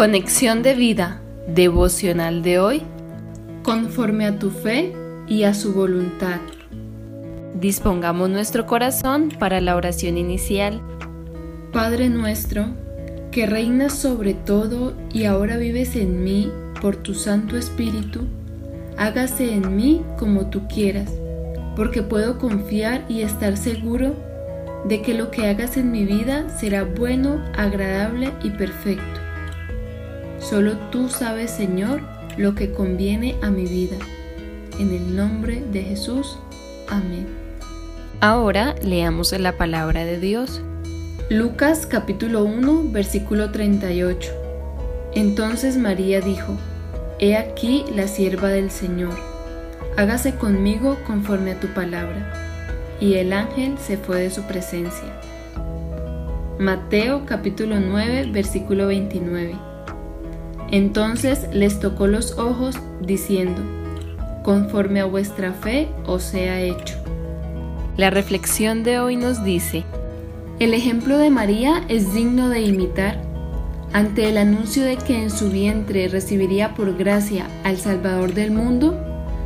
Conexión 0.00 0.62
de 0.62 0.72
vida 0.72 1.20
devocional 1.46 2.42
de 2.42 2.58
hoy, 2.58 2.82
conforme 3.62 4.24
a 4.24 4.38
tu 4.38 4.48
fe 4.48 4.94
y 5.28 5.42
a 5.42 5.52
su 5.52 5.74
voluntad. 5.74 6.40
Dispongamos 7.60 8.30
nuestro 8.30 8.64
corazón 8.64 9.28
para 9.38 9.60
la 9.60 9.76
oración 9.76 10.16
inicial. 10.16 10.80
Padre 11.70 12.08
nuestro, 12.08 12.68
que 13.30 13.44
reinas 13.44 13.92
sobre 13.92 14.32
todo 14.32 14.94
y 15.12 15.24
ahora 15.26 15.58
vives 15.58 15.94
en 15.96 16.24
mí 16.24 16.50
por 16.80 16.96
tu 16.96 17.12
Santo 17.12 17.58
Espíritu, 17.58 18.20
hágase 18.96 19.52
en 19.52 19.76
mí 19.76 20.02
como 20.18 20.46
tú 20.46 20.66
quieras, 20.66 21.12
porque 21.76 22.00
puedo 22.00 22.38
confiar 22.38 23.04
y 23.10 23.20
estar 23.20 23.58
seguro 23.58 24.14
de 24.86 25.02
que 25.02 25.12
lo 25.12 25.30
que 25.30 25.46
hagas 25.46 25.76
en 25.76 25.92
mi 25.92 26.06
vida 26.06 26.48
será 26.58 26.84
bueno, 26.84 27.44
agradable 27.54 28.32
y 28.42 28.48
perfecto. 28.48 29.19
Solo 30.40 30.76
tú 30.90 31.08
sabes, 31.10 31.50
Señor, 31.50 32.00
lo 32.36 32.54
que 32.54 32.72
conviene 32.72 33.36
a 33.42 33.50
mi 33.50 33.66
vida. 33.66 33.96
En 34.78 34.92
el 34.92 35.14
nombre 35.14 35.62
de 35.70 35.82
Jesús. 35.82 36.38
Amén. 36.88 37.26
Ahora 38.20 38.74
leamos 38.82 39.32
la 39.38 39.56
palabra 39.56 40.04
de 40.04 40.18
Dios. 40.18 40.62
Lucas 41.28 41.86
capítulo 41.86 42.42
1 42.44 42.84
versículo 42.90 43.50
38. 43.50 44.32
Entonces 45.14 45.76
María 45.76 46.20
dijo, 46.20 46.56
He 47.18 47.36
aquí 47.36 47.84
la 47.94 48.08
sierva 48.08 48.48
del 48.48 48.70
Señor, 48.70 49.14
hágase 49.96 50.34
conmigo 50.34 50.96
conforme 51.06 51.52
a 51.52 51.60
tu 51.60 51.68
palabra. 51.68 52.96
Y 52.98 53.14
el 53.14 53.32
ángel 53.32 53.76
se 53.78 53.96
fue 53.96 54.22
de 54.22 54.30
su 54.30 54.42
presencia. 54.42 55.20
Mateo 56.58 57.24
capítulo 57.26 57.78
9 57.78 58.30
versículo 58.32 58.86
29. 58.86 59.69
Entonces 60.70 61.48
les 61.52 61.80
tocó 61.80 62.06
los 62.06 62.38
ojos, 62.38 62.76
diciendo, 63.00 63.62
Conforme 64.42 65.00
a 65.00 65.04
vuestra 65.04 65.52
fe 65.52 65.88
os 66.06 66.22
sea 66.22 66.60
hecho. 66.60 66.96
La 67.96 68.10
reflexión 68.10 68.82
de 68.82 68.98
hoy 68.98 69.16
nos 69.16 69.44
dice, 69.44 69.84
el 70.60 70.74
ejemplo 70.74 71.18
de 71.18 71.30
María 71.30 71.84
es 71.88 72.14
digno 72.14 72.48
de 72.48 72.62
imitar. 72.62 73.22
Ante 73.92 74.28
el 74.28 74.38
anuncio 74.38 74.84
de 74.84 74.96
que 74.96 75.22
en 75.22 75.30
su 75.30 75.50
vientre 75.50 76.06
recibiría 76.08 76.74
por 76.74 76.96
gracia 76.96 77.46
al 77.64 77.78
Salvador 77.78 78.34
del 78.34 78.52
mundo, 78.52 78.98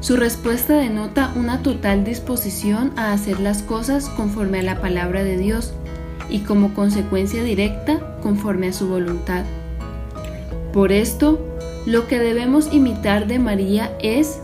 su 0.00 0.16
respuesta 0.16 0.74
denota 0.74 1.32
una 1.34 1.62
total 1.62 2.04
disposición 2.04 2.92
a 2.96 3.12
hacer 3.12 3.40
las 3.40 3.62
cosas 3.62 4.08
conforme 4.10 4.58
a 4.58 4.62
la 4.62 4.80
palabra 4.80 5.24
de 5.24 5.38
Dios 5.38 5.72
y 6.28 6.40
como 6.40 6.74
consecuencia 6.74 7.42
directa 7.42 8.18
conforme 8.20 8.68
a 8.68 8.72
su 8.72 8.88
voluntad. 8.88 9.44
Por 10.76 10.92
esto, 10.92 11.40
lo 11.86 12.06
que 12.06 12.18
debemos 12.18 12.70
imitar 12.70 13.26
de 13.26 13.38
María 13.38 13.96
es 13.98 14.42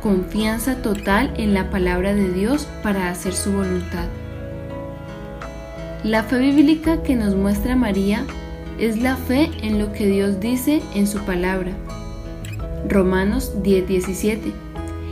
confianza 0.00 0.76
total 0.76 1.34
en 1.36 1.52
la 1.52 1.68
palabra 1.68 2.14
de 2.14 2.32
Dios 2.32 2.66
para 2.82 3.10
hacer 3.10 3.34
su 3.34 3.52
voluntad. 3.52 4.06
La 6.02 6.22
fe 6.22 6.38
bíblica 6.38 7.02
que 7.02 7.14
nos 7.14 7.34
muestra 7.34 7.76
María 7.76 8.24
es 8.78 9.02
la 9.02 9.16
fe 9.16 9.50
en 9.62 9.78
lo 9.78 9.92
que 9.92 10.06
Dios 10.06 10.40
dice 10.40 10.80
en 10.94 11.06
su 11.06 11.18
palabra. 11.26 11.72
Romanos 12.88 13.52
10:17. 13.62 14.54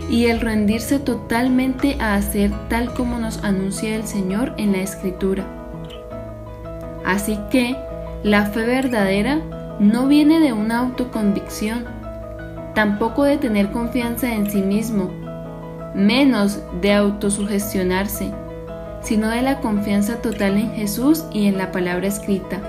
Y 0.08 0.28
el 0.28 0.40
rendirse 0.40 0.98
totalmente 0.98 1.98
a 2.00 2.14
hacer 2.14 2.50
tal 2.70 2.94
como 2.94 3.18
nos 3.18 3.44
anuncia 3.44 3.94
el 3.94 4.06
Señor 4.06 4.54
en 4.56 4.72
la 4.72 4.78
Escritura. 4.78 5.44
Así 7.04 7.38
que 7.50 7.76
la 8.22 8.46
fe 8.46 8.64
verdadera 8.64 9.42
no 9.80 10.08
viene 10.08 10.40
de 10.40 10.52
una 10.52 10.80
autoconvicción, 10.80 11.84
tampoco 12.74 13.24
de 13.24 13.38
tener 13.38 13.70
confianza 13.70 14.34
en 14.34 14.50
sí 14.50 14.60
mismo, 14.60 15.10
menos 15.94 16.60
de 16.80 16.92
autosugestionarse, 16.92 18.32
sino 19.02 19.28
de 19.28 19.42
la 19.42 19.60
confianza 19.60 20.16
total 20.16 20.56
en 20.58 20.72
Jesús 20.72 21.24
y 21.32 21.46
en 21.46 21.58
la 21.58 21.70
palabra 21.70 22.08
escrita, 22.08 22.60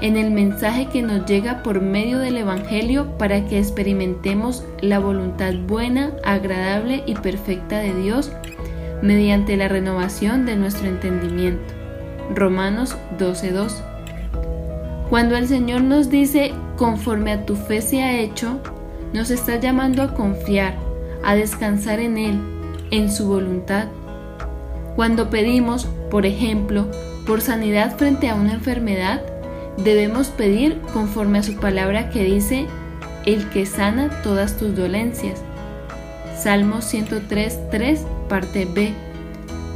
en 0.00 0.16
el 0.16 0.30
mensaje 0.30 0.86
que 0.86 1.02
nos 1.02 1.26
llega 1.26 1.62
por 1.62 1.82
medio 1.82 2.18
del 2.18 2.38
Evangelio 2.38 3.18
para 3.18 3.44
que 3.44 3.58
experimentemos 3.58 4.64
la 4.80 4.98
voluntad 4.98 5.52
buena, 5.66 6.12
agradable 6.24 7.02
y 7.04 7.14
perfecta 7.14 7.78
de 7.78 7.94
Dios 7.94 8.32
mediante 9.02 9.56
la 9.58 9.68
renovación 9.68 10.46
de 10.46 10.56
nuestro 10.56 10.88
entendimiento. 10.88 11.74
Romanos 12.34 12.96
12:2 13.18 13.89
cuando 15.10 15.36
el 15.36 15.48
Señor 15.48 15.82
nos 15.82 16.08
dice, 16.08 16.54
conforme 16.76 17.32
a 17.32 17.44
tu 17.44 17.56
fe 17.56 17.82
se 17.82 18.00
ha 18.00 18.20
hecho, 18.20 18.60
nos 19.12 19.30
está 19.30 19.56
llamando 19.56 20.02
a 20.02 20.14
confiar, 20.14 20.78
a 21.24 21.34
descansar 21.34 21.98
en 21.98 22.16
Él, 22.16 22.40
en 22.92 23.10
su 23.10 23.26
voluntad. 23.26 23.88
Cuando 24.94 25.28
pedimos, 25.28 25.86
por 26.12 26.26
ejemplo, 26.26 26.86
por 27.26 27.40
sanidad 27.40 27.96
frente 27.96 28.28
a 28.28 28.36
una 28.36 28.54
enfermedad, 28.54 29.20
debemos 29.82 30.28
pedir 30.28 30.80
conforme 30.92 31.40
a 31.40 31.42
su 31.42 31.56
palabra 31.56 32.10
que 32.10 32.22
dice, 32.22 32.66
el 33.26 33.48
que 33.50 33.66
sana 33.66 34.22
todas 34.22 34.58
tus 34.58 34.76
dolencias. 34.76 35.42
Salmo 36.38 36.82
103, 36.82 37.58
3, 37.70 38.06
parte 38.28 38.64
B. 38.64 38.92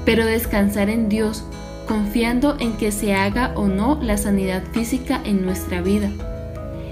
Pero 0.05 0.25
descansar 0.27 0.89
en 0.91 1.09
Dios, 1.09 1.45
confiando 1.87 2.57
en 2.59 2.77
que 2.77 2.93
se 2.93 3.15
haga 3.15 3.53
o 3.55 3.69
no 3.69 3.99
la 4.03 4.17
sanidad 4.17 4.63
física 4.73 5.21
en 5.25 5.45
nuestra 5.45 5.81
vida. 5.81 6.11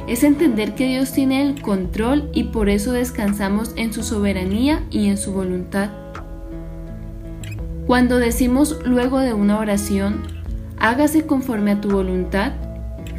Es 0.09 0.25
entender 0.25 0.75
que 0.75 0.87
Dios 0.87 1.13
tiene 1.13 1.43
el 1.43 1.63
control 1.63 2.29
y 2.33 2.45
por 2.45 2.69
eso 2.69 2.93
descansamos 2.93 3.73
en 3.77 3.93
su 3.93 4.03
soberanía 4.03 4.85
y 4.91 5.09
en 5.09 5.17
su 5.17 5.33
voluntad. 5.33 5.91
Cuando 7.87 8.19
decimos 8.19 8.79
luego 8.85 9.21
de 9.21 9.33
una 9.33 9.59
oración, 9.59 10.23
hágase 10.79 11.27
conforme 11.27 11.73
a 11.73 11.81
tu 11.81 11.91
voluntad, 11.91 12.53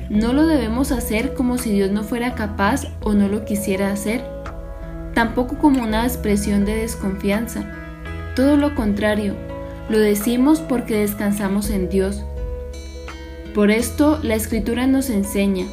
no 0.09 0.33
lo 0.33 0.45
debemos 0.45 0.91
hacer 0.91 1.33
como 1.33 1.57
si 1.57 1.71
Dios 1.71 1.91
no 1.91 2.03
fuera 2.03 2.35
capaz 2.35 2.85
o 3.01 3.13
no 3.13 3.27
lo 3.27 3.45
quisiera 3.45 3.91
hacer, 3.91 4.23
tampoco 5.13 5.57
como 5.57 5.81
una 5.83 6.05
expresión 6.05 6.65
de 6.65 6.75
desconfianza. 6.75 7.63
Todo 8.35 8.57
lo 8.57 8.75
contrario, 8.75 9.35
lo 9.89 9.99
decimos 9.99 10.59
porque 10.59 10.97
descansamos 10.97 11.69
en 11.69 11.89
Dios. 11.89 12.23
Por 13.53 13.69
esto 13.69 14.19
la 14.23 14.35
escritura 14.35 14.87
nos 14.87 15.09
enseña, 15.09 15.65